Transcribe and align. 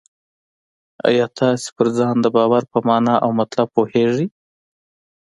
آیا 1.07 1.25
تاسې 1.39 1.67
پر 1.75 1.87
ځان 1.97 2.15
د 2.21 2.25
باور 2.35 2.63
په 2.71 2.79
مانا 2.87 3.15
او 3.23 3.29
مطلب 3.39 3.67
پوهېږئ؟ 3.75 4.27